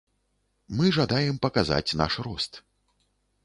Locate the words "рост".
2.29-2.53